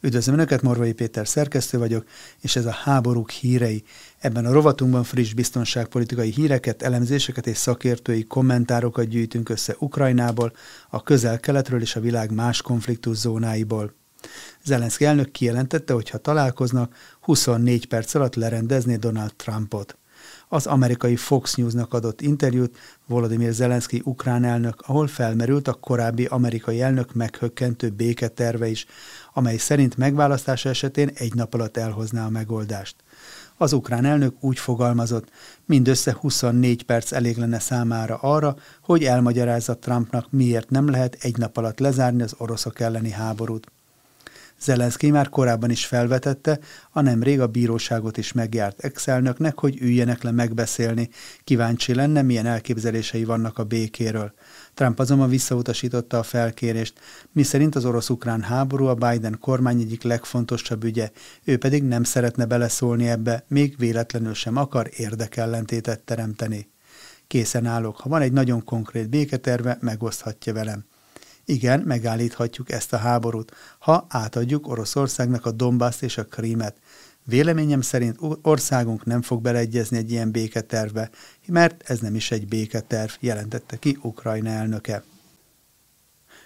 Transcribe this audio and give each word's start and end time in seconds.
Üdvözlöm 0.00 0.34
Önöket, 0.34 0.62
Morvai 0.62 0.92
Péter 0.92 1.28
szerkesztő 1.28 1.78
vagyok, 1.78 2.04
és 2.40 2.56
ez 2.56 2.66
a 2.66 2.70
Háborúk 2.70 3.30
hírei. 3.30 3.84
Ebben 4.18 4.46
a 4.46 4.52
rovatunkban 4.52 5.04
friss 5.04 5.32
biztonságpolitikai 5.32 6.30
híreket, 6.30 6.82
elemzéseket 6.82 7.46
és 7.46 7.56
szakértői 7.56 8.24
kommentárokat 8.24 9.08
gyűjtünk 9.08 9.48
össze 9.48 9.74
Ukrajnából, 9.78 10.52
a 10.88 11.02
közel-keletről 11.02 11.80
és 11.80 11.96
a 11.96 12.00
világ 12.00 12.30
más 12.30 12.62
konfliktus 12.62 13.16
zónáiból. 13.16 13.94
Zelenszky 14.64 15.04
elnök 15.04 15.30
kijelentette, 15.30 15.92
hogy 15.92 16.10
ha 16.10 16.18
találkoznak, 16.18 16.94
24 17.20 17.86
perc 17.86 18.14
alatt 18.14 18.34
lerendezné 18.34 18.96
Donald 18.96 19.34
Trumpot 19.34 19.98
az 20.48 20.66
amerikai 20.66 21.16
Fox 21.16 21.54
Newsnak 21.54 21.94
adott 21.94 22.20
interjút 22.20 22.78
Volodymyr 23.06 23.52
Zelenszky 23.52 24.02
ukrán 24.04 24.44
elnök, 24.44 24.80
ahol 24.86 25.06
felmerült 25.06 25.68
a 25.68 25.72
korábbi 25.72 26.24
amerikai 26.24 26.80
elnök 26.80 27.14
meghökkentő 27.14 27.90
béketerve 27.90 28.66
is, 28.68 28.86
amely 29.34 29.56
szerint 29.56 29.96
megválasztása 29.96 30.68
esetén 30.68 31.10
egy 31.14 31.34
nap 31.34 31.54
alatt 31.54 31.76
elhozná 31.76 32.26
a 32.26 32.30
megoldást. 32.30 32.96
Az 33.56 33.72
ukrán 33.72 34.04
elnök 34.04 34.34
úgy 34.40 34.58
fogalmazott, 34.58 35.30
mindössze 35.64 36.16
24 36.20 36.82
perc 36.82 37.12
elég 37.12 37.36
lenne 37.36 37.58
számára 37.58 38.16
arra, 38.16 38.56
hogy 38.82 39.04
elmagyarázza 39.04 39.78
Trumpnak, 39.78 40.30
miért 40.30 40.70
nem 40.70 40.90
lehet 40.90 41.16
egy 41.20 41.36
nap 41.36 41.56
alatt 41.56 41.78
lezárni 41.78 42.22
az 42.22 42.34
oroszok 42.38 42.80
elleni 42.80 43.10
háborút. 43.10 43.70
Zelenszky 44.60 45.10
már 45.10 45.28
korábban 45.28 45.70
is 45.70 45.86
felvetette, 45.86 46.58
a 46.90 47.00
nemrég 47.00 47.40
a 47.40 47.46
bíróságot 47.46 48.16
is 48.16 48.32
megjárt 48.32 48.84
ex-elnöknek, 48.84 49.58
hogy 49.58 49.80
üljenek 49.80 50.22
le 50.22 50.30
megbeszélni. 50.30 51.08
Kíváncsi 51.44 51.94
lenne, 51.94 52.22
milyen 52.22 52.46
elképzelései 52.46 53.24
vannak 53.24 53.58
a 53.58 53.64
békéről. 53.64 54.32
Trump 54.74 54.98
azonban 54.98 55.28
visszautasította 55.28 56.18
a 56.18 56.22
felkérést, 56.22 57.00
miszerint 57.32 57.74
az 57.74 57.84
orosz-ukrán 57.84 58.42
háború 58.42 58.86
a 58.86 58.94
Biden 58.94 59.38
kormány 59.40 59.80
egyik 59.80 60.02
legfontosabb 60.02 60.84
ügye, 60.84 61.10
ő 61.44 61.58
pedig 61.58 61.82
nem 61.82 62.02
szeretne 62.02 62.44
beleszólni 62.44 63.08
ebbe, 63.08 63.44
még 63.48 63.74
véletlenül 63.78 64.34
sem 64.34 64.56
akar 64.56 64.90
érdekellentétet 64.96 66.00
teremteni. 66.00 66.70
Készen 67.26 67.66
állok, 67.66 67.96
ha 67.96 68.08
van 68.08 68.22
egy 68.22 68.32
nagyon 68.32 68.64
konkrét 68.64 69.08
béketerve, 69.08 69.78
megoszthatja 69.80 70.52
velem. 70.52 70.84
Igen, 71.48 71.80
megállíthatjuk 71.80 72.70
ezt 72.70 72.92
a 72.92 72.96
háborút, 72.96 73.52
ha 73.78 74.06
átadjuk 74.08 74.68
Oroszországnak 74.68 75.46
a 75.46 75.50
Dombaszt 75.50 76.02
és 76.02 76.18
a 76.18 76.24
Krímet. 76.24 76.76
Véleményem 77.24 77.80
szerint 77.80 78.18
országunk 78.42 79.04
nem 79.04 79.22
fog 79.22 79.42
beleegyezni 79.42 79.96
egy 79.96 80.10
ilyen 80.10 80.30
béketervbe, 80.30 81.10
mert 81.46 81.90
ez 81.90 81.98
nem 81.98 82.14
is 82.14 82.30
egy 82.30 82.48
béketerv, 82.48 83.12
jelentette 83.20 83.76
ki 83.76 83.98
Ukrajna 84.02 84.48
elnöke. 84.48 85.02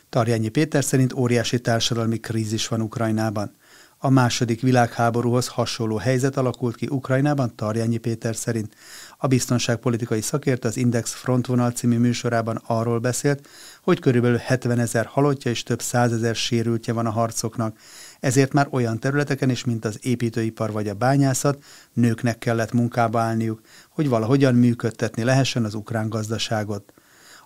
Tarjányi 0.09 0.49
Péter 0.49 0.85
szerint 0.85 1.13
óriási 1.13 1.61
társadalmi 1.61 2.21
krízis 2.21 2.69
van 2.69 2.81
Ukrajnában. 2.81 3.57
A 4.03 4.11
második 4.11 4.61
világháborúhoz 4.61 5.47
hasonló 5.49 5.97
helyzet 5.97 6.37
alakult 6.37 6.77
ki 6.77 6.87
Ukrajnában, 6.91 7.57
Tarjányi 7.57 7.97
Péter 7.97 8.37
szerint. 8.37 8.75
A 9.19 9.27
biztonságpolitikai 9.27 10.21
szakértő 10.21 10.69
az 10.69 10.77
Index 10.77 11.13
Frontvonal 11.13 11.71
című 11.71 11.99
műsorában 11.99 12.63
arról 12.67 12.99
beszélt, 12.99 13.49
hogy 13.83 14.01
körülbelül 14.01 14.37
70 14.37 14.79
ezer 14.79 15.07
halottja 15.07 15.51
és 15.51 15.63
több 15.63 15.83
százezer 15.83 16.35
sérültje 16.35 16.93
van 16.93 17.07
a 17.07 17.11
harcoknak. 17.11 17.77
Ezért 18.21 18.53
már 18.53 18.69
olyan 18.71 18.99
területeken 18.99 19.51
is, 19.51 19.65
mint 19.65 19.85
az 19.85 19.99
építőipar 20.03 20.73
vagy 20.73 20.89
a 20.89 20.95
bányászat, 20.95 21.63
nőknek 21.93 22.39
kellett 22.39 22.73
munkába 22.73 23.21
állniuk, 23.21 23.61
hogy 23.91 24.09
valahogyan 24.09 24.55
működtetni 24.55 25.23
lehessen 25.25 25.65
az 25.65 25.75
ukrán 25.75 26.09
gazdaságot. 26.09 26.93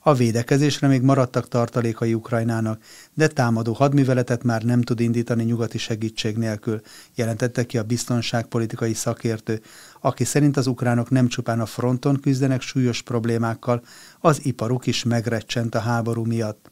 A 0.06 0.14
védekezésre 0.14 0.86
még 0.86 1.02
maradtak 1.02 1.48
tartalékai 1.48 2.14
Ukrajnának, 2.14 2.83
de 3.14 3.27
támadó 3.27 3.72
hadműveletet 3.72 4.42
már 4.42 4.62
nem 4.62 4.83
tud 4.83 5.00
indítani 5.00 5.44
nyugati 5.44 5.78
segítség 5.78 6.36
nélkül, 6.36 6.80
jelentette 7.14 7.66
ki 7.66 7.78
a 7.78 7.83
biztonságpolitikai 7.83 8.94
szakértő, 8.94 9.60
aki 10.00 10.25
szerint 10.25 10.56
az 10.56 10.66
ukránok 10.66 11.10
nem 11.10 11.28
csupán 11.28 11.60
a 11.60 11.66
fronton 11.66 12.20
küzdenek 12.20 12.60
súlyos 12.60 13.02
problémákkal, 13.02 13.82
az 14.20 14.44
iparuk 14.44 14.87
is 14.87 15.04
megrecsent 15.04 15.75
a 15.75 15.81
háború 15.81 16.25
miatt. 16.25 16.71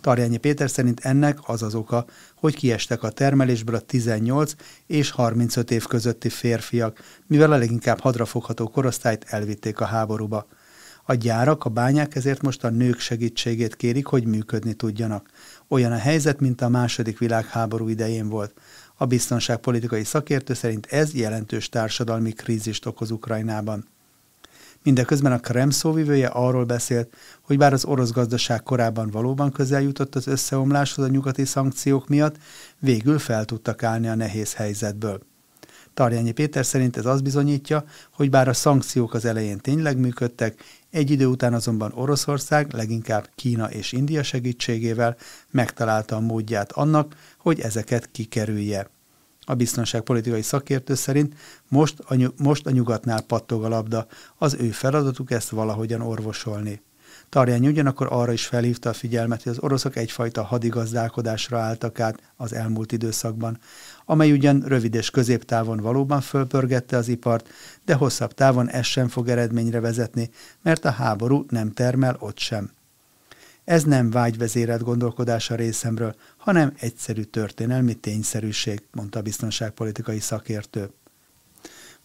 Tarjányi 0.00 0.36
Péter 0.36 0.70
szerint 0.70 1.00
ennek 1.00 1.38
az 1.42 1.62
az 1.62 1.74
oka, 1.74 2.04
hogy 2.34 2.54
kiestek 2.54 3.02
a 3.02 3.10
termelésből 3.10 3.74
a 3.74 3.80
18 3.80 4.54
és 4.86 5.10
35 5.10 5.70
év 5.70 5.86
közötti 5.86 6.28
férfiak, 6.28 7.00
mivel 7.26 7.52
a 7.52 7.56
leginkább 7.56 8.00
hadrafogható 8.00 8.68
korosztályt 8.68 9.24
elvitték 9.28 9.80
a 9.80 9.84
háborúba. 9.84 10.46
A 11.08 11.14
gyárak, 11.14 11.64
a 11.64 11.70
bányák 11.70 12.14
ezért 12.14 12.42
most 12.42 12.64
a 12.64 12.70
nők 12.70 12.98
segítségét 12.98 13.76
kérik, 13.76 14.06
hogy 14.06 14.26
működni 14.26 14.74
tudjanak. 14.74 15.30
Olyan 15.68 15.92
a 15.92 15.96
helyzet, 15.96 16.40
mint 16.40 16.60
a 16.60 16.68
második 16.68 17.18
világháború 17.18 17.88
idején 17.88 18.28
volt. 18.28 18.54
A 18.96 19.06
biztonságpolitikai 19.06 20.04
szakértő 20.04 20.54
szerint 20.54 20.86
ez 20.86 21.14
jelentős 21.14 21.68
társadalmi 21.68 22.32
krízist 22.32 22.86
okoz 22.86 23.10
Ukrajnában. 23.10 23.86
Mindeközben 24.82 25.32
a 25.32 25.40
Krem 25.40 25.70
szóvivője 25.70 26.26
arról 26.26 26.64
beszélt, 26.64 27.16
hogy 27.40 27.58
bár 27.58 27.72
az 27.72 27.84
orosz 27.84 28.12
gazdaság 28.12 28.62
korábban 28.62 29.10
valóban 29.10 29.52
közel 29.52 29.82
jutott 29.82 30.14
az 30.14 30.26
összeomláshoz 30.26 31.04
a 31.04 31.08
nyugati 31.08 31.44
szankciók 31.44 32.08
miatt, 32.08 32.36
végül 32.78 33.18
fel 33.18 33.44
tudtak 33.44 33.82
állni 33.82 34.08
a 34.08 34.14
nehéz 34.14 34.54
helyzetből. 34.54 35.20
Tarjányi 35.96 36.32
Péter 36.32 36.66
szerint 36.66 36.96
ez 36.96 37.06
az 37.06 37.20
bizonyítja, 37.20 37.84
hogy 38.10 38.30
bár 38.30 38.48
a 38.48 38.52
szankciók 38.52 39.14
az 39.14 39.24
elején 39.24 39.58
tényleg 39.58 39.98
működtek, 39.98 40.64
egy 40.90 41.10
idő 41.10 41.26
után 41.26 41.54
azonban 41.54 41.92
Oroszország, 41.94 42.72
leginkább 42.72 43.28
Kína 43.34 43.70
és 43.70 43.92
India 43.92 44.22
segítségével 44.22 45.16
megtalálta 45.50 46.16
a 46.16 46.20
módját 46.20 46.72
annak, 46.72 47.16
hogy 47.38 47.60
ezeket 47.60 48.08
kikerülje. 48.12 48.88
A 49.44 49.54
biztonságpolitikai 49.54 50.42
szakértő 50.42 50.94
szerint 50.94 51.34
most 51.68 51.98
a, 51.98 52.32
most 52.38 52.66
a 52.66 52.70
nyugatnál 52.70 53.20
pattog 53.20 53.64
a 53.64 53.68
labda, 53.68 54.06
az 54.36 54.56
ő 54.60 54.70
feladatuk 54.70 55.30
ezt 55.30 55.48
valahogyan 55.48 56.00
orvosolni. 56.00 56.80
Tarjány 57.28 57.66
ugyanakkor 57.66 58.06
arra 58.10 58.32
is 58.32 58.46
felhívta 58.46 58.88
a 58.88 58.92
figyelmet, 58.92 59.42
hogy 59.42 59.52
az 59.52 59.58
oroszok 59.58 59.96
egyfajta 59.96 60.42
hadigazdálkodásra 60.42 61.58
álltak 61.58 62.00
át 62.00 62.32
az 62.36 62.52
elmúlt 62.52 62.92
időszakban, 62.92 63.58
amely 64.04 64.32
ugyan 64.32 64.62
rövid 64.66 64.94
és 64.94 65.10
középtávon 65.10 65.76
valóban 65.76 66.20
fölpörgette 66.20 66.96
az 66.96 67.08
ipart, 67.08 67.48
de 67.84 67.94
hosszabb 67.94 68.32
távon 68.32 68.70
ez 68.70 68.86
sem 68.86 69.08
fog 69.08 69.28
eredményre 69.28 69.80
vezetni, 69.80 70.30
mert 70.62 70.84
a 70.84 70.90
háború 70.90 71.44
nem 71.48 71.72
termel 71.72 72.16
ott 72.18 72.38
sem. 72.38 72.70
Ez 73.64 73.84
nem 73.84 74.10
vágyvezérelt 74.10 74.82
gondolkodás 74.82 75.50
a 75.50 75.54
részemről, 75.54 76.14
hanem 76.36 76.72
egyszerű 76.78 77.22
történelmi 77.22 77.94
tényszerűség, 77.94 78.82
mondta 78.92 79.18
a 79.18 79.22
biztonságpolitikai 79.22 80.20
szakértő. 80.20 80.90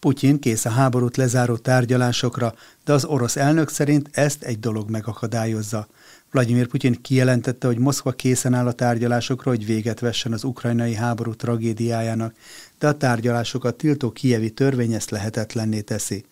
Putyin 0.02 0.38
kész 0.38 0.64
a 0.64 0.70
háborút 0.70 1.16
lezáró 1.16 1.56
tárgyalásokra, 1.56 2.54
de 2.84 2.92
az 2.92 3.04
orosz 3.04 3.36
elnök 3.36 3.68
szerint 3.68 4.08
ezt 4.12 4.42
egy 4.42 4.58
dolog 4.58 4.90
megakadályozza. 4.90 5.86
Vladimir 6.30 6.66
Putyin 6.66 7.02
kijelentette, 7.02 7.66
hogy 7.66 7.78
Moszkva 7.78 8.10
készen 8.10 8.54
áll 8.54 8.66
a 8.66 8.72
tárgyalásokra, 8.72 9.50
hogy 9.50 9.66
véget 9.66 10.00
vessen 10.00 10.32
az 10.32 10.44
ukrajnai 10.44 10.94
háború 10.94 11.34
tragédiájának, 11.34 12.34
de 12.78 12.88
a 12.88 12.96
tárgyalásokat 12.96 13.76
tiltó 13.76 14.10
kievi 14.10 14.50
törvény 14.50 14.92
ezt 14.92 15.10
lehetetlenné 15.10 15.80
teszi. 15.80 16.24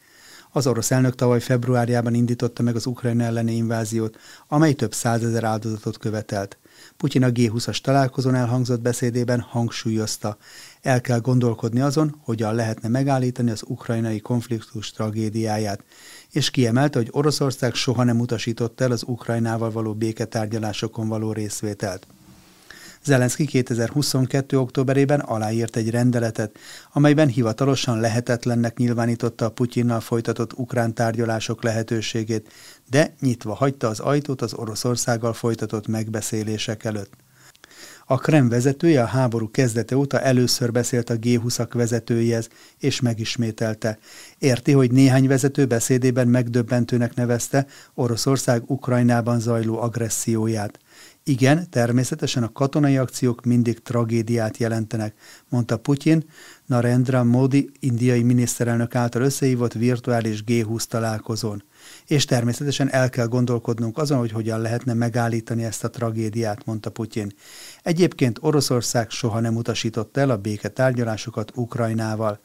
Az 0.53 0.67
orosz 0.67 0.91
elnök 0.91 1.15
tavaly 1.15 1.41
februárjában 1.41 2.15
indította 2.15 2.63
meg 2.63 2.77
az 2.77 2.87
Ukrajna 2.87 3.25
elleni 3.25 3.55
inváziót, 3.55 4.19
amely 4.49 4.73
több 4.73 4.95
százezer 4.95 5.45
áldozatot 5.45 5.99
követelt. 5.99 6.59
Putyin 6.97 7.25
a 7.25 7.29
G20-as 7.29 7.79
találkozón 7.81 8.35
elhangzott 8.35 8.81
beszédében 8.81 9.41
hangsúlyozta, 9.41 10.37
el 10.83 11.01
kell 11.01 11.21
gondolkodni 11.21 11.81
azon, 11.81 12.21
hogyan 12.25 12.55
lehetne 12.55 12.89
megállítani 12.89 13.51
az 13.51 13.63
ukrajnai 13.67 14.21
konfliktus 14.21 14.91
tragédiáját, 14.91 15.85
és 16.31 16.51
kiemelte, 16.51 16.99
hogy 16.99 17.09
Oroszország 17.11 17.75
soha 17.75 18.05
nem 18.05 18.21
utasította 18.21 18.85
el 18.85 18.91
az 18.91 19.03
Ukrajnával 19.07 19.71
való 19.71 19.95
béketárgyalásokon 19.95 21.09
való 21.09 21.33
részvételt. 21.33 22.07
Zelenszky 23.05 23.47
2022. 23.47 24.59
októberében 24.59 25.21
aláírt 25.21 25.77
egy 25.77 25.91
rendeletet, 25.91 26.59
amelyben 26.93 27.29
hivatalosan 27.29 28.01
lehetetlennek 28.01 28.77
nyilvánította 28.77 29.45
a 29.45 29.51
Putyinnal 29.51 30.01
folytatott 30.01 30.53
ukrán 30.53 30.95
tárgyalások 30.95 31.63
lehetőségét, 31.63 32.53
de 32.91 33.15
nyitva 33.21 33.55
hagyta 33.55 33.89
az 33.89 34.01
ajtót 34.01 34.43
az 34.43 34.55
Oroszországgal 34.55 35.33
folytatott 35.33 35.87
megbeszélések 35.87 36.85
előtt. 36.85 37.13
A 38.11 38.19
Krem 38.19 38.49
vezetője 38.49 39.03
a 39.03 39.07
háború 39.07 39.51
kezdete 39.51 39.97
óta 39.97 40.21
először 40.21 40.73
beszélt 40.73 41.11
a 41.11 41.17
G20-ak 41.17 41.69
vezetőihez, 41.73 42.49
és 42.79 43.01
megismételte. 43.01 43.99
Érti, 44.39 44.73
hogy 44.73 44.91
néhány 44.91 45.27
vezető 45.27 45.67
beszédében 45.67 46.29
megdöbbentőnek 46.29 47.15
nevezte 47.15 47.67
Oroszország 47.95 48.63
Ukrajnában 48.67 49.41
zajló 49.41 49.81
agresszióját. 49.81 50.79
Igen, 51.25 51.71
természetesen 51.71 52.43
a 52.43 52.53
katonai 52.53 52.97
akciók 52.97 53.45
mindig 53.45 53.83
tragédiát 53.83 54.57
jelentenek, 54.57 55.15
mondta 55.49 55.77
Putyin, 55.77 56.25
Narendra 56.67 57.25
Modi 57.25 57.71
indiai 57.81 58.23
miniszterelnök 58.23 58.95
által 58.95 59.23
összehívott 59.23 59.73
virtuális 59.73 60.45
G20 60.47 60.85
találkozón. 60.85 61.65
És 62.07 62.25
természetesen 62.25 62.91
el 62.91 63.11
kell 63.11 63.27
gondolkodnunk 63.27 63.99
azon, 63.99 64.19
hogy 64.19 64.33
hogyan 64.33 64.61
lehetne 64.61 64.95
megállítani 64.95 65.65
ezt 65.65 65.85
a 65.85 65.91
tragédiát, 65.91 66.65
mondta 66.65 66.91
Putyin. 66.91 67.33
Egyébként 67.83 68.39
Oroszország 68.41 69.11
soha 69.11 69.41
nem 69.41 69.57
utasította 69.57 70.21
el 70.21 70.31
a 70.31 70.37
béketárgyalásokat 70.37 71.53
Ukrajnával. 71.55 72.41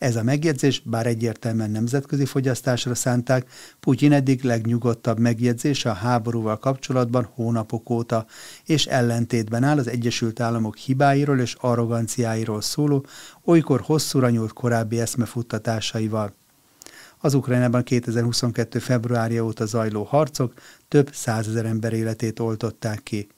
Ez 0.00 0.16
a 0.16 0.22
megjegyzés, 0.22 0.82
bár 0.84 1.06
egyértelműen 1.06 1.70
nemzetközi 1.70 2.24
fogyasztásra 2.24 2.94
szánták, 2.94 3.50
Putyin 3.80 4.12
eddig 4.12 4.42
legnyugodtabb 4.42 5.18
megjegyzése 5.18 5.90
a 5.90 5.94
háborúval 5.94 6.58
kapcsolatban 6.58 7.28
hónapok 7.34 7.90
óta, 7.90 8.26
és 8.64 8.86
ellentétben 8.86 9.64
áll 9.64 9.78
az 9.78 9.88
Egyesült 9.88 10.40
Államok 10.40 10.76
hibáiról 10.76 11.38
és 11.38 11.54
arroganciáiról 11.54 12.60
szóló, 12.60 13.06
olykor 13.44 13.80
hosszúra 13.80 14.30
nyúlt 14.30 14.52
korábbi 14.52 15.00
eszmefuttatásaival. 15.00 16.39
Az 17.22 17.34
Ukrajnában 17.34 17.82
2022. 17.82 18.78
februárja 18.78 19.44
óta 19.44 19.66
zajló 19.66 20.02
harcok 20.02 20.54
több 20.88 21.10
százezer 21.12 21.64
ember 21.64 21.92
életét 21.92 22.38
oltották 22.38 23.02
ki. 23.02 23.28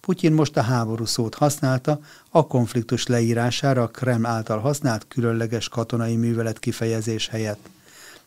Putyin 0.00 0.32
most 0.32 0.56
a 0.56 0.62
háború 0.62 1.04
szót 1.04 1.34
használta, 1.34 2.00
a 2.30 2.46
konfliktus 2.46 3.06
leírására 3.06 3.82
a 3.82 3.88
Kreml 3.88 4.26
által 4.26 4.58
használt 4.58 5.06
különleges 5.08 5.68
katonai 5.68 6.16
művelet 6.16 6.58
kifejezés 6.58 7.28
helyett. 7.28 7.68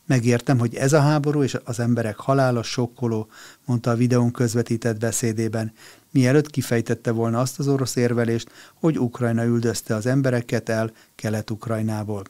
Megértem, 0.05 0.59
hogy 0.59 0.75
ez 0.75 0.93
a 0.93 0.99
háború 0.99 1.43
és 1.43 1.57
az 1.63 1.79
emberek 1.79 2.17
halála 2.17 2.63
sokkoló, 2.63 3.27
mondta 3.65 3.91
a 3.91 3.95
videón 3.95 4.31
közvetített 4.31 4.99
beszédében, 4.99 5.73
mielőtt 6.11 6.49
kifejtette 6.49 7.11
volna 7.11 7.39
azt 7.39 7.59
az 7.59 7.67
orosz 7.67 7.95
érvelést, 7.95 8.51
hogy 8.73 8.99
Ukrajna 8.99 9.43
üldözte 9.43 9.95
az 9.95 10.05
embereket 10.05 10.69
el 10.69 10.91
Kelet-Ukrajnából. 11.15 12.23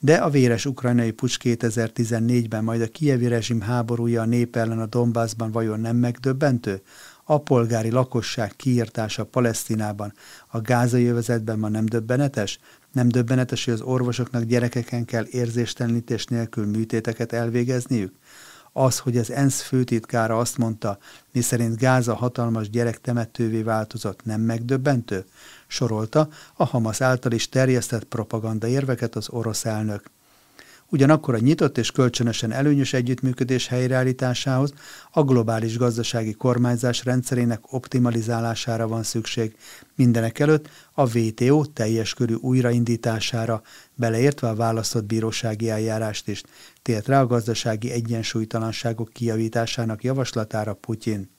De 0.00 0.14
a 0.14 0.30
véres 0.30 0.66
ukrajnai 0.66 1.10
pucs 1.10 1.36
2014-ben, 1.42 2.64
majd 2.64 2.80
a 2.80 2.88
kievi 2.88 3.26
rezsim 3.28 3.60
háborúja 3.60 4.22
a 4.22 4.24
nép 4.24 4.56
ellen 4.56 4.78
a 4.78 4.86
Donbassban 4.86 5.50
vajon 5.50 5.80
nem 5.80 5.96
megdöbbentő? 5.96 6.82
a 7.30 7.38
polgári 7.38 7.90
lakosság 7.90 8.52
kiirtása 8.56 9.24
Palesztinában, 9.24 10.12
a 10.46 10.60
gázai 10.60 11.06
övezetben 11.06 11.58
ma 11.58 11.68
nem 11.68 11.84
döbbenetes? 11.84 12.58
Nem 12.92 13.08
döbbenetes, 13.08 13.64
hogy 13.64 13.74
az 13.74 13.80
orvosoknak 13.80 14.42
gyerekeken 14.42 15.04
kell 15.04 15.26
érzéstelenítés 15.30 16.24
nélkül 16.24 16.66
műtéteket 16.66 17.32
elvégezniük? 17.32 18.14
Az, 18.72 18.98
hogy 18.98 19.16
az 19.16 19.30
ENSZ 19.30 19.62
főtitkára 19.62 20.38
azt 20.38 20.58
mondta, 20.58 20.98
miszerint 21.32 21.76
Gáza 21.76 22.14
hatalmas 22.14 22.70
gyerektemetővé 22.70 23.62
változott, 23.62 24.24
nem 24.24 24.40
megdöbbentő? 24.40 25.24
Sorolta 25.68 26.28
a 26.54 26.64
Hamas 26.64 27.00
által 27.00 27.32
is 27.32 27.48
terjesztett 27.48 28.04
propaganda 28.04 28.66
érveket 28.66 29.16
az 29.16 29.28
orosz 29.28 29.64
elnök. 29.64 30.10
Ugyanakkor 30.90 31.34
a 31.34 31.38
nyitott 31.38 31.78
és 31.78 31.90
kölcsönösen 31.90 32.52
előnyös 32.52 32.92
együttműködés 32.92 33.66
helyreállításához 33.66 34.72
a 35.10 35.22
globális 35.22 35.76
gazdasági 35.76 36.32
kormányzás 36.32 37.04
rendszerének 37.04 37.72
optimalizálására 37.72 38.88
van 38.88 39.02
szükség, 39.02 39.56
mindenek 39.94 40.38
előtt 40.38 40.68
a 40.92 41.18
WTO 41.18 41.64
teljes 41.64 42.14
körű 42.14 42.34
újraindítására, 42.34 43.62
beleértve 43.94 44.48
a 44.48 44.54
választott 44.54 45.04
bírósági 45.04 45.70
eljárást 45.70 46.28
is, 46.28 46.42
tért 46.82 47.06
rá 47.06 47.20
a 47.20 47.26
gazdasági 47.26 47.90
egyensúlytalanságok 47.90 49.08
kijavításának 49.12 50.04
javaslatára 50.04 50.74
Putyin. 50.74 51.37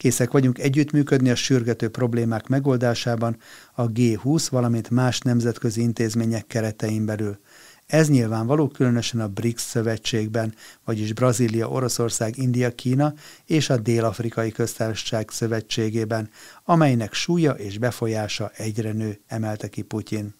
Készek 0.00 0.30
vagyunk 0.30 0.58
együttműködni 0.58 1.30
a 1.30 1.34
sürgető 1.34 1.88
problémák 1.88 2.46
megoldásában 2.46 3.36
a 3.74 3.86
G20, 3.86 4.46
valamint 4.50 4.90
más 4.90 5.18
nemzetközi 5.18 5.80
intézmények 5.80 6.46
keretein 6.46 7.06
belül– 7.06 7.38
ez 7.86 8.08
nyilvánvaló 8.08 8.68
különösen 8.68 9.20
a 9.20 9.28
BRICS 9.28 9.60
szövetségben, 9.60 10.54
vagyis 10.84 11.12
Brazília, 11.12 11.68
Oroszország, 11.68 12.38
India, 12.38 12.74
Kína 12.74 13.14
és 13.46 13.70
a 13.70 13.76
Dél-Afrikai 13.76 14.50
Köztársaság 14.50 15.30
szövetségében, 15.30 16.30
amelynek 16.64 17.12
súlya 17.12 17.52
és 17.52 17.78
befolyása 17.78 18.50
egyre 18.56 18.92
nő, 18.92 19.20
emelte 19.26 19.68
ki 19.68 19.82
Putyin. 19.82 20.34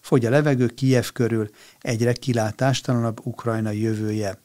Fogy 0.00 0.26
a 0.26 0.30
levegő 0.30 0.66
Kijev 0.66 1.06
körül, 1.12 1.48
egyre 1.80 2.12
kilátástalanabb 2.12 3.26
Ukrajna 3.26 3.70
jövője. 3.70 4.38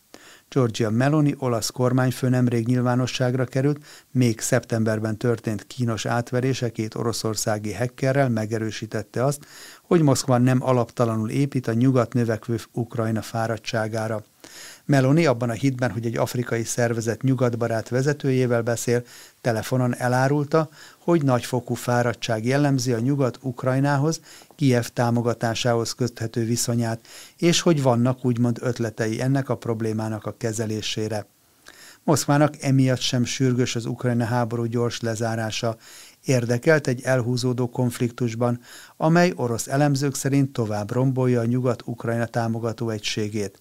Giorgia 0.50 0.90
Meloni, 0.90 1.36
olasz 1.38 1.70
kormányfő 1.70 2.30
nemrég 2.30 2.68
nyilvánosságra 2.68 3.46
került, 3.46 3.86
még 4.12 4.40
szeptemberben 4.40 5.18
történt 5.18 5.68
kínos 5.68 6.06
átverése 6.06 6.72
két 6.72 6.96
oroszországi 6.96 7.72
hekkerrel 7.72 8.30
megerősítette 8.30 9.24
azt, 9.24 9.46
hogy 9.82 10.02
Moszkva 10.02 10.38
nem 10.38 10.64
alaptalanul 10.64 11.30
épít 11.30 11.68
a 11.68 11.74
nyugat 11.74 12.14
növekvő 12.14 12.60
Ukrajna 12.72 13.22
fáradtságára. 13.22 14.24
Meloni 14.86 15.26
abban 15.26 15.50
a 15.50 15.54
hitben, 15.54 15.92
hogy 15.92 16.06
egy 16.06 16.18
afrikai 16.18 16.64
szervezet 16.64 17.22
nyugatbarát 17.22 17.90
vezetőjével 17.90 18.62
beszél, 18.62 19.04
telefonon 19.42 19.96
elárulta, 19.96 20.70
hogy 21.00 21.24
nagyfokú 21.24 21.74
fáradtság 21.74 22.46
jellemzi 22.46 22.92
a 22.92 23.00
nyugat-Ukrajnához, 23.00 24.20
Kiev 24.56 24.86
támogatásához 24.86 25.94
köthető 25.94 26.46
viszonyát, 26.46 27.00
és 27.38 27.62
hogy 27.62 27.82
vannak 27.82 28.26
úgymond 28.26 28.58
ötletei 28.62 29.22
ennek 29.22 29.50
a 29.50 29.58
problémának 29.58 30.26
a 30.26 30.36
kezelésére. 30.38 31.26
Moszkvának 32.04 32.62
emiatt 32.62 33.00
sem 33.00 33.26
sürgős 33.26 33.76
az 33.76 33.86
ukrajna 33.86 34.26
háború 34.26 34.64
gyors 34.64 35.02
lezárása, 35.02 35.78
érdekelt 36.26 36.88
egy 36.88 37.02
elhúzódó 37.04 37.70
konfliktusban, 37.70 38.60
amely 38.98 39.34
orosz 39.36 39.68
elemzők 39.68 40.16
szerint 40.16 40.54
tovább 40.54 40.92
rombolja 40.92 41.40
a 41.40 41.46
nyugat-ukrajna 41.46 42.26
támogató 42.26 42.90
egységét. 42.90 43.60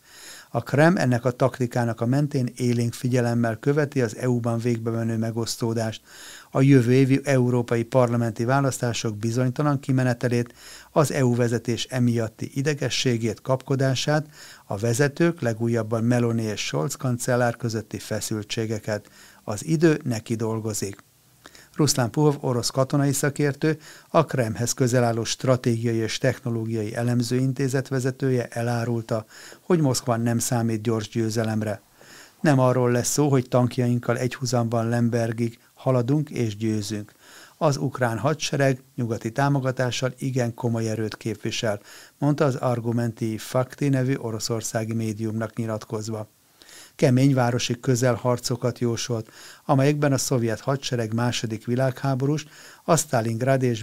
A 0.56 0.62
Krem 0.62 0.96
ennek 0.96 1.24
a 1.24 1.30
taktikának 1.30 2.00
a 2.00 2.06
mentén 2.06 2.52
élénk 2.56 2.92
figyelemmel 2.92 3.56
követi 3.56 4.00
az 4.02 4.16
EU-ban 4.16 4.58
végbe 4.58 4.90
menő 4.90 5.16
megosztódást, 5.16 6.02
a 6.50 6.60
jövő 6.60 6.92
évi 6.92 7.20
európai 7.24 7.82
parlamenti 7.82 8.44
választások 8.44 9.16
bizonytalan 9.16 9.80
kimenetelét, 9.80 10.54
az 10.90 11.12
EU 11.12 11.34
vezetés 11.34 11.84
emiatti 11.84 12.50
idegességét, 12.54 13.40
kapkodását, 13.40 14.26
a 14.66 14.76
vezetők, 14.76 15.40
legújabban 15.40 16.04
Meloni 16.04 16.42
és 16.42 16.60
Scholz 16.60 16.94
kancellár 16.94 17.56
közötti 17.56 17.98
feszültségeket. 17.98 19.10
Az 19.44 19.64
idő 19.64 20.00
neki 20.04 20.34
dolgozik. 20.34 21.04
Ruszlán 21.76 22.10
Puhov, 22.10 22.36
orosz 22.40 22.70
katonai 22.70 23.12
szakértő, 23.12 23.78
a 24.08 24.24
Kremhez 24.24 24.72
közel 24.72 25.04
álló 25.04 25.24
stratégiai 25.24 25.96
és 25.96 26.18
technológiai 26.18 26.94
elemzőintézet 26.94 27.88
vezetője 27.88 28.46
elárulta, 28.50 29.24
hogy 29.60 29.80
Moszkva 29.80 30.16
nem 30.16 30.38
számít 30.38 30.82
gyors 30.82 31.08
győzelemre. 31.08 31.82
Nem 32.40 32.58
arról 32.58 32.90
lesz 32.90 33.08
szó, 33.08 33.28
hogy 33.28 33.48
tankjainkkal 33.48 34.18
egyhuzamban 34.18 34.88
Lembergig 34.88 35.58
haladunk 35.74 36.30
és 36.30 36.56
győzünk. 36.56 37.12
Az 37.56 37.76
ukrán 37.76 38.18
hadsereg 38.18 38.82
nyugati 38.94 39.32
támogatással 39.32 40.12
igen 40.18 40.54
komoly 40.54 40.88
erőt 40.88 41.16
képvisel, 41.16 41.80
mondta 42.18 42.44
az 42.44 42.54
Argumenti 42.54 43.38
Fakti 43.38 43.88
nevű 43.88 44.14
oroszországi 44.14 44.92
médiumnak 44.92 45.56
nyilatkozva 45.56 46.28
kemény 46.96 47.34
városi 47.34 47.80
közelharcokat 47.80 48.78
jósolt, 48.78 49.30
amelyekben 49.64 50.12
a 50.12 50.18
szovjet 50.18 50.60
hadsereg 50.60 51.14
második 51.14 51.66
világháborús, 51.66 52.46
a 52.84 52.96
Stalingrad 52.96 53.62
és 53.62 53.82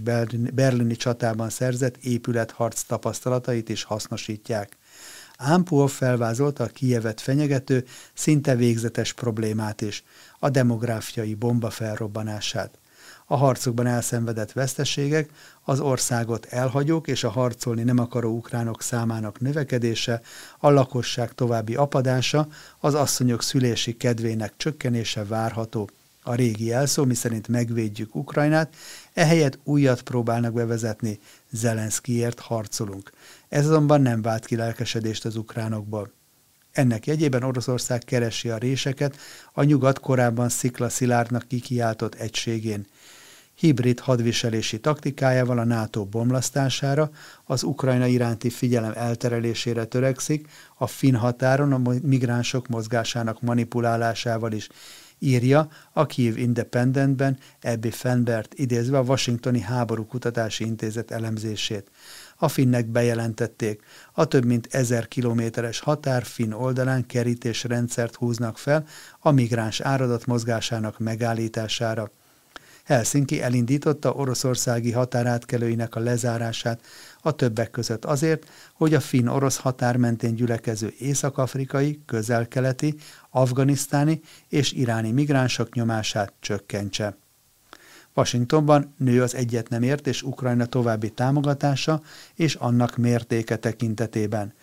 berlini 0.53 0.95
csatában 0.95 1.49
szerzett 1.49 1.97
épületharc 1.97 2.81
tapasztalatait 2.81 3.69
is 3.69 3.83
hasznosítják. 3.83 4.77
Ámpul 5.37 5.87
felvázolta 5.87 6.63
a 6.63 6.67
Kijevet 6.67 7.21
fenyegető, 7.21 7.85
szinte 8.13 8.55
végzetes 8.55 9.13
problémát 9.13 9.81
is, 9.81 10.03
a 10.39 10.49
demográfiai 10.49 11.33
bomba 11.33 11.69
felrobbanását 11.69 12.80
a 13.31 13.35
harcokban 13.35 13.87
elszenvedett 13.87 14.51
veszteségek, 14.51 15.29
az 15.63 15.79
országot 15.79 16.45
elhagyók 16.45 17.07
és 17.07 17.23
a 17.23 17.29
harcolni 17.29 17.83
nem 17.83 17.97
akaró 17.97 18.35
ukránok 18.35 18.81
számának 18.81 19.39
növekedése, 19.39 20.21
a 20.59 20.69
lakosság 20.69 21.33
további 21.33 21.75
apadása, 21.75 22.47
az 22.79 22.93
asszonyok 22.93 23.43
szülési 23.43 23.97
kedvének 23.97 24.53
csökkenése 24.57 25.25
várható. 25.25 25.89
A 26.23 26.35
régi 26.35 26.71
elszó, 26.71 27.05
miszerint 27.05 27.47
megvédjük 27.47 28.15
Ukrajnát, 28.15 28.75
ehelyett 29.13 29.59
újat 29.63 30.01
próbálnak 30.01 30.53
bevezetni, 30.53 31.19
Zelenszkiért 31.51 32.39
harcolunk. 32.39 33.11
Ez 33.49 33.65
azonban 33.65 34.01
nem 34.01 34.21
vált 34.21 34.45
ki 34.45 34.55
lelkesedést 34.55 35.25
az 35.25 35.35
ukránokból. 35.35 36.11
Ennek 36.71 37.05
jegyében 37.05 37.43
Oroszország 37.43 38.03
keresi 38.03 38.49
a 38.49 38.57
réseket 38.57 39.17
a 39.53 39.63
nyugat 39.63 39.99
korábban 39.99 40.49
szikla 40.49 40.89
szilárdnak 40.89 41.47
kikiáltott 41.47 42.15
egységén– 42.15 42.85
hibrid 43.61 43.99
hadviselési 43.99 44.79
taktikájával 44.79 45.57
a 45.57 45.63
NATO 45.63 46.05
bomlasztására, 46.05 47.09
az 47.45 47.63
Ukrajna 47.63 48.05
iránti 48.05 48.49
figyelem 48.49 48.93
elterelésére 48.95 49.85
törekszik, 49.85 50.47
a 50.77 50.87
finn 50.87 51.15
határon 51.15 51.73
a 51.73 51.91
migránsok 52.01 52.67
mozgásának 52.67 53.41
manipulálásával 53.41 54.51
is. 54.51 54.69
írja 55.19 55.67
a 55.93 56.05
Kiev 56.05 56.37
Independentben 56.37 57.37
Ebbi 57.59 57.91
Fenbert 57.91 58.53
idézve 58.53 58.97
a 58.97 59.03
Washingtoni 59.03 59.59
Háború 59.59 60.05
Kutatási 60.05 60.65
Intézet 60.65 61.11
elemzését. 61.11 61.91
A 62.37 62.47
finnek 62.47 62.85
bejelentették, 62.87 63.81
a 64.13 64.25
több 64.25 64.45
mint 64.45 64.67
ezer 64.71 65.07
kilométeres 65.07 65.79
határ 65.79 66.23
finn 66.23 66.51
oldalán 66.51 67.05
kerítésrendszert 67.05 68.15
húznak 68.15 68.57
fel 68.57 68.85
a 69.19 69.31
migráns 69.31 69.79
áradat 69.79 70.25
mozgásának 70.25 70.99
megállítására. 70.99 72.11
Helsinki 72.83 73.41
elindította 73.41 74.13
oroszországi 74.13 74.91
határátkelőinek 74.91 75.95
a 75.95 75.99
lezárását, 75.99 76.81
a 77.21 77.31
többek 77.31 77.71
között 77.71 78.05
azért, 78.05 78.49
hogy 78.73 78.93
a 78.93 78.99
finn-orosz 78.99 79.57
határ 79.57 79.97
mentén 79.97 80.35
gyülekező 80.35 80.93
észak-afrikai, 80.99 82.01
közel-keleti, 82.05 82.95
afganisztáni 83.29 84.21
és 84.49 84.71
iráni 84.71 85.11
migránsok 85.11 85.73
nyomását 85.73 86.33
csökkentse. 86.39 87.17
Washingtonban 88.13 88.93
nő 88.97 89.21
az 89.21 89.35
egyet 89.35 89.69
nem 89.69 89.83
ért 89.83 90.07
és 90.07 90.23
Ukrajna 90.23 90.65
további 90.65 91.09
támogatása 91.09 92.01
és 92.35 92.55
annak 92.55 92.97
mértéke 92.97 93.55
tekintetében. 93.55 94.53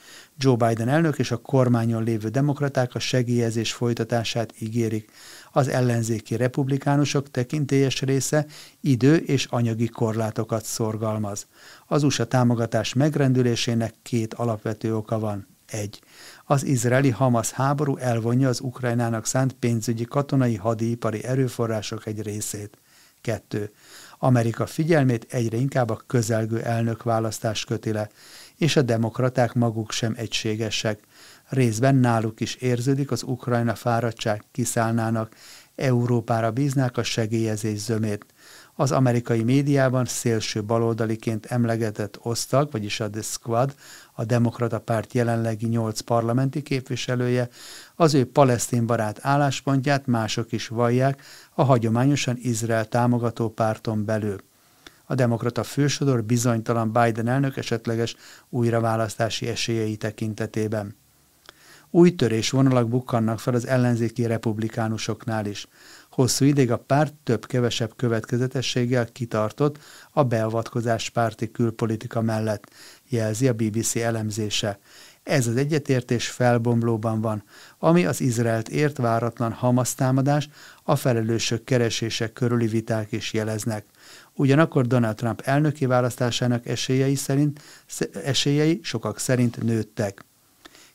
Joe 0.40 0.56
Biden 0.56 0.88
elnök 0.88 1.18
és 1.18 1.30
a 1.30 1.36
kormányon 1.36 2.02
lévő 2.02 2.28
demokraták 2.28 2.94
a 2.94 2.98
segélyezés 2.98 3.72
folytatását 3.72 4.54
ígérik. 4.58 5.10
Az 5.52 5.68
ellenzéki 5.68 6.36
republikánusok 6.36 7.30
tekintélyes 7.30 8.00
része 8.00 8.46
idő 8.80 9.16
és 9.16 9.44
anyagi 9.44 9.88
korlátokat 9.88 10.64
szorgalmaz. 10.64 11.46
Az 11.86 12.02
USA 12.02 12.26
támogatás 12.26 12.92
megrendülésének 12.92 13.94
két 14.02 14.34
alapvető 14.34 14.96
oka 14.96 15.18
van. 15.18 15.46
Egy. 15.66 16.00
Az 16.44 16.64
izraeli 16.64 17.10
Hamas 17.10 17.50
háború 17.50 17.96
elvonja 17.96 18.48
az 18.48 18.60
Ukrajnának 18.60 19.26
szánt 19.26 19.52
pénzügyi 19.52 20.04
katonai 20.04 20.56
hadipari 20.56 21.24
erőforrások 21.24 22.06
egy 22.06 22.22
részét. 22.22 22.78
2. 23.20 23.70
Amerika 24.18 24.66
figyelmét 24.66 25.26
egyre 25.28 25.56
inkább 25.56 25.90
a 25.90 26.02
közelgő 26.06 26.62
elnökválasztás 26.62 27.64
köti 27.64 27.92
le, 27.92 28.08
és 28.58 28.76
a 28.76 28.82
demokraták 28.82 29.54
maguk 29.54 29.92
sem 29.92 30.14
egységesek. 30.16 31.00
Részben 31.48 31.94
náluk 31.94 32.40
is 32.40 32.54
érződik 32.54 33.10
az 33.10 33.22
Ukrajna 33.22 33.74
fáradtság, 33.74 34.44
kiszállnának, 34.52 35.34
Európára 35.74 36.50
bíznák 36.50 36.96
a 36.96 37.02
segélyezés 37.02 37.78
zömét. 37.78 38.26
Az 38.74 38.92
amerikai 38.92 39.42
médiában 39.42 40.04
szélső 40.04 40.64
baloldaliként 40.64 41.46
emlegetett 41.46 42.18
osztag, 42.22 42.70
vagyis 42.70 43.00
a 43.00 43.10
The 43.10 43.22
Squad, 43.22 43.74
a 44.12 44.24
Demokrata 44.24 44.78
Párt 44.78 45.12
jelenlegi 45.12 45.66
nyolc 45.66 46.00
parlamenti 46.00 46.62
képviselője, 46.62 47.48
az 47.94 48.14
ő 48.14 48.30
palesztin 48.30 48.86
barát 48.86 49.18
álláspontját 49.22 50.06
mások 50.06 50.52
is 50.52 50.68
vallják 50.68 51.22
a 51.54 51.62
hagyományosan 51.62 52.36
Izrael 52.40 52.88
támogató 52.88 53.48
párton 53.48 54.04
belül. 54.04 54.47
A 55.10 55.14
demokrata 55.14 55.62
fősodor 55.62 56.24
bizonytalan 56.24 56.92
Biden 56.92 57.28
elnök 57.28 57.56
esetleges 57.56 58.16
újraválasztási 58.48 59.46
esélyei 59.48 59.96
tekintetében. 59.96 60.96
Új 61.90 62.14
törésvonalak 62.14 62.88
bukkannak 62.88 63.40
fel 63.40 63.54
az 63.54 63.66
ellenzéki 63.66 64.26
republikánusoknál 64.26 65.46
is. 65.46 65.66
Hosszú 66.10 66.44
ideig 66.44 66.70
a 66.70 66.78
párt 66.78 67.14
több-kevesebb 67.24 67.96
következetességgel 67.96 69.06
kitartott 69.12 69.78
a 70.10 70.22
beavatkozás 70.24 71.10
párti 71.10 71.50
külpolitika 71.50 72.20
mellett, 72.20 72.70
jelzi 73.08 73.48
a 73.48 73.52
BBC 73.52 73.96
elemzése. 73.96 74.78
Ez 75.22 75.46
az 75.46 75.56
egyetértés 75.56 76.28
felbomlóban 76.28 77.20
van, 77.20 77.44
ami 77.78 78.06
az 78.06 78.20
Izraelt 78.20 78.68
ért 78.68 78.96
váratlan 78.96 79.52
Hamas 79.52 79.94
támadás, 79.94 80.48
a 80.82 80.96
felelősök 80.96 81.64
keresések 81.64 82.32
körüli 82.32 82.66
viták 82.66 83.12
is 83.12 83.32
jeleznek. 83.32 83.84
Ugyanakkor 84.38 84.86
Donald 84.86 85.16
Trump 85.16 85.40
elnöki 85.40 85.86
választásának 85.86 86.66
esélyei, 86.66 87.14
szerint, 87.14 87.60
esélyei 88.24 88.80
sokak 88.82 89.18
szerint 89.18 89.62
nőttek. 89.62 90.24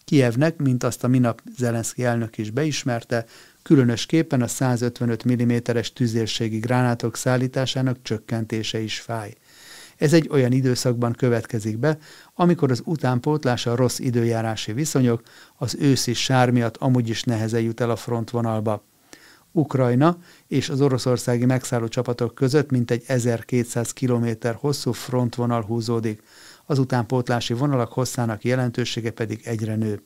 Kievnek, 0.05 0.57
mint 0.57 0.83
azt 0.83 1.03
a 1.03 1.07
minap 1.07 1.41
Zelenszky 1.57 2.03
elnök 2.03 2.38
is 2.38 2.50
beismerte, 2.50 3.25
különösképpen 3.62 4.41
a 4.41 4.47
155 4.47 5.43
mm-es 5.43 5.93
tüzérségi 5.93 6.57
gránátok 6.57 7.15
szállításának 7.15 7.97
csökkentése 8.01 8.79
is 8.79 9.00
fáj. 9.00 9.33
Ez 9.97 10.13
egy 10.13 10.29
olyan 10.31 10.51
időszakban 10.51 11.12
következik 11.12 11.77
be, 11.77 11.97
amikor 12.33 12.71
az 12.71 12.81
utánpótlás 12.85 13.65
a 13.65 13.75
rossz 13.75 14.00
időjárási 14.00 14.73
viszonyok, 14.73 15.21
az 15.55 15.75
őszi 15.79 16.13
sár 16.13 16.50
miatt 16.50 16.77
amúgy 16.77 17.09
is 17.09 17.23
nehezen 17.23 17.62
jut 17.62 17.81
el 17.81 17.89
a 17.89 17.95
frontvonalba. 17.95 18.83
Ukrajna 19.55 20.17
és 20.48 20.69
az 20.69 20.81
oroszországi 20.81 21.45
megszálló 21.45 21.88
csapatok 21.88 22.36
között 22.36 22.72
mintegy 22.72 23.03
1200 23.07 23.93
km 23.93 24.27
hosszú 24.55 24.91
frontvonal 24.91 25.62
húzódik, 25.62 26.24
az 26.65 26.79
utánpótlási 26.79 27.53
vonalak 27.53 27.91
hosszának 27.91 28.43
jelentősége 28.43 29.12
pedig 29.12 29.41
egyre 29.43 29.75
nő. 29.75 30.01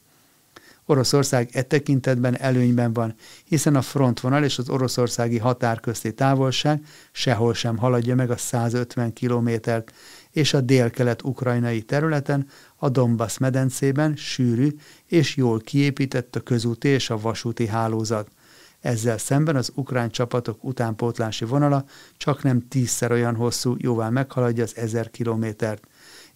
Oroszország 0.90 1.50
e 1.52 1.62
tekintetben 1.62 2.38
előnyben 2.38 2.94
van, 2.94 3.16
hiszen 3.44 3.76
a 3.76 3.82
frontvonal 3.82 4.44
és 4.44 4.58
az 4.58 4.70
oroszországi 4.70 5.38
határ 5.38 5.80
közti 5.80 6.14
távolság 6.14 6.86
sehol 7.12 7.54
sem 7.54 7.78
haladja 7.78 8.16
meg 8.16 8.32
a 8.32 8.38
150 8.38 9.14
kilométert, 9.14 9.94
és 10.32 10.54
a 10.54 10.62
dél-kelet-ukrajnai 10.62 11.82
területen, 11.82 12.48
a 12.76 12.90
Donbass 12.90 13.38
medencében 13.38 14.16
sűrű 14.16 14.70
és 15.06 15.36
jól 15.36 15.60
kiépített 15.60 16.36
a 16.36 16.40
közúti 16.40 16.88
és 16.88 17.10
a 17.10 17.20
vasúti 17.20 17.68
hálózat. 17.68 18.30
Ezzel 18.82 19.18
szemben 19.18 19.56
az 19.56 19.72
ukrán 19.76 20.10
csapatok 20.10 20.64
utánpótlási 20.64 21.46
vonala 21.46 21.86
csak 22.18 22.44
nem 22.44 22.68
tízszer 22.68 23.12
olyan 23.12 23.36
hosszú, 23.36 23.76
jóval 23.78 24.10
meghaladja 24.10 24.64
az 24.64 24.78
ezer 24.78 25.10
kilométert 25.10 25.88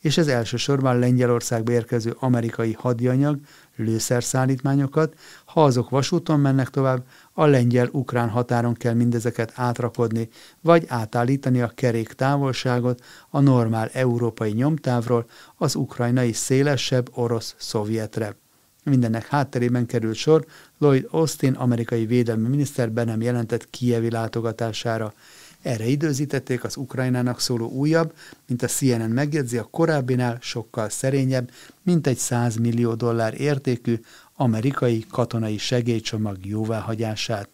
és 0.01 0.17
ez 0.17 0.27
elsősorban 0.27 0.99
Lengyelországba 0.99 1.71
érkező 1.71 2.15
amerikai 2.19 2.73
hadianyag, 2.73 3.39
lőszerszállítmányokat, 3.75 5.13
ha 5.45 5.63
azok 5.63 5.89
vasúton 5.89 6.39
mennek 6.39 6.69
tovább, 6.69 7.05
a 7.33 7.45
lengyel-ukrán 7.45 8.29
határon 8.29 8.73
kell 8.73 8.93
mindezeket 8.93 9.51
átrakodni, 9.55 10.29
vagy 10.61 10.85
átállítani 10.87 11.61
a 11.61 11.71
kerék 11.75 12.13
távolságot 12.13 13.03
a 13.29 13.39
normál 13.39 13.89
európai 13.93 14.51
nyomtávról 14.51 15.25
az 15.55 15.75
ukrajnai 15.75 16.31
szélesebb 16.31 17.09
orosz-szovjetre. 17.13 18.40
Mindennek 18.83 19.27
hátterében 19.27 19.85
került 19.85 20.15
sor 20.15 20.45
Lloyd 20.77 21.07
Austin 21.11 21.53
amerikai 21.53 22.05
védelmi 22.05 22.47
miniszter 22.47 22.91
be 22.91 23.03
nem 23.03 23.21
jelentett 23.21 23.69
kievi 23.69 24.11
látogatására. 24.11 25.13
Erre 25.61 25.85
időzítették 25.85 26.63
az 26.63 26.77
Ukrajnának 26.77 27.39
szóló 27.39 27.69
újabb, 27.69 28.13
mint 28.47 28.61
a 28.61 28.67
CNN 28.67 29.09
megjegyzi, 29.09 29.57
a 29.57 29.63
korábbinál 29.71 30.37
sokkal 30.41 30.89
szerényebb, 30.89 31.51
mint 31.83 32.07
egy 32.07 32.17
100 32.17 32.55
millió 32.55 32.93
dollár 32.93 33.41
értékű 33.41 33.99
amerikai 34.35 35.05
katonai 35.09 35.57
segélycsomag 35.57 36.45
jóváhagyását. 36.45 37.49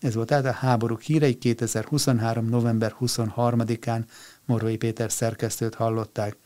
Ez 0.00 0.14
volt 0.14 0.28
tehát 0.28 0.44
a 0.44 0.52
háborúk 0.52 1.00
hírei 1.00 1.34
2023. 1.34 2.48
november 2.48 2.94
23-án 3.00 4.04
Morvai 4.44 4.76
Péter 4.76 5.12
szerkesztőt 5.12 5.74
hallották. 5.74 6.36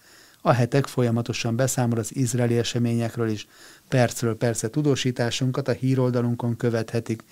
A 0.40 0.52
hetek 0.52 0.86
folyamatosan 0.86 1.56
beszámol 1.56 1.98
az 1.98 2.16
izraeli 2.16 2.58
eseményekről 2.58 3.28
is. 3.28 3.46
Percről 3.88 4.36
perce 4.36 4.70
tudósításunkat 4.70 5.68
a 5.68 5.72
híroldalunkon 5.72 6.56
követhetik. 6.56 7.24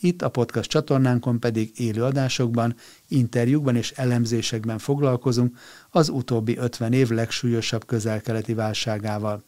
Itt 0.00 0.22
a 0.22 0.28
podcast 0.28 0.70
csatornánkon 0.70 1.40
pedig 1.40 1.72
élő 1.76 2.04
adásokban, 2.04 2.74
interjúkban 3.08 3.76
és 3.76 3.90
elemzésekben 3.90 4.78
foglalkozunk 4.78 5.58
az 5.90 6.08
utóbbi 6.08 6.56
50 6.56 6.92
év 6.92 7.10
legsúlyosabb 7.10 7.86
közelkeleti 7.86 8.54
válságával. 8.54 9.42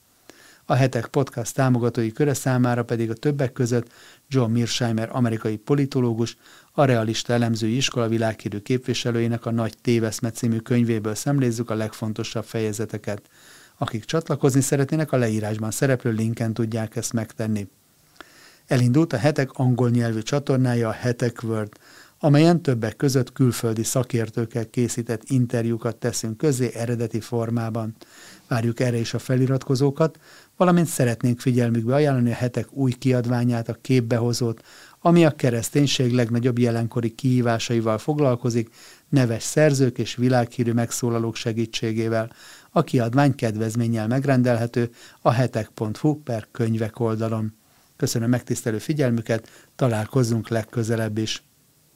A 0.68 0.74
hetek 0.74 1.06
podcast 1.06 1.54
támogatói 1.54 2.12
köre 2.12 2.34
számára 2.34 2.84
pedig 2.84 3.10
a 3.10 3.14
többek 3.14 3.52
között 3.52 3.90
John 4.28 4.50
Mearsheimer 4.52 5.08
amerikai 5.12 5.56
politológus, 5.56 6.36
a 6.72 6.84
realista 6.84 7.32
elemzői 7.32 7.76
iskola 7.76 8.08
világhírű 8.08 8.58
képviselőinek 8.58 9.46
a 9.46 9.50
Nagy 9.50 9.74
Téveszme 9.82 10.30
című 10.30 10.58
könyvéből 10.58 11.14
szemlézzük 11.14 11.70
a 11.70 11.74
legfontosabb 11.74 12.44
fejezeteket. 12.44 13.22
Akik 13.78 14.04
csatlakozni 14.04 14.60
szeretnének, 14.60 15.12
a 15.12 15.16
leírásban 15.16 15.70
szereplő 15.70 16.10
linken 16.10 16.54
tudják 16.54 16.96
ezt 16.96 17.12
megtenni. 17.12 17.68
Elindult 18.66 19.12
a 19.12 19.16
hetek 19.16 19.52
angol 19.52 19.90
nyelvű 19.90 20.20
csatornája, 20.20 20.88
a 20.88 20.92
Hetek 20.92 21.40
World, 21.42 21.72
amelyen 22.18 22.62
többek 22.62 22.96
között 22.96 23.32
külföldi 23.32 23.82
szakértőkkel 23.82 24.70
készített 24.70 25.22
interjúkat 25.26 25.96
teszünk 25.96 26.36
közé 26.36 26.70
eredeti 26.74 27.20
formában. 27.20 27.96
Várjuk 28.48 28.80
erre 28.80 28.96
is 28.96 29.14
a 29.14 29.18
feliratkozókat, 29.18 30.18
valamint 30.56 30.86
szeretnénk 30.86 31.40
figyelmükbe 31.40 31.94
ajánlani 31.94 32.30
a 32.30 32.34
hetek 32.34 32.72
új 32.72 32.92
kiadványát, 32.92 33.68
a 33.68 33.78
képbehozót, 33.80 34.64
ami 35.00 35.24
a 35.24 35.30
kereszténység 35.30 36.12
legnagyobb 36.12 36.58
jelenkori 36.58 37.10
kihívásaival 37.10 37.98
foglalkozik, 37.98 38.70
neves 39.08 39.42
szerzők 39.42 39.98
és 39.98 40.14
világhírű 40.14 40.72
megszólalók 40.72 41.36
segítségével. 41.36 42.30
A 42.70 42.82
kiadvány 42.84 43.34
kedvezménnyel 43.34 44.06
megrendelhető 44.06 44.90
a 45.20 45.30
hetek.hu 45.30 46.22
per 46.22 46.48
könyvek 46.50 47.00
oldalon. 47.00 47.54
Köszönöm 47.96 48.30
megtisztelő 48.30 48.78
figyelmüket, 48.78 49.48
találkozzunk 49.76 50.48
legközelebb 50.48 51.18
is. 51.18 51.45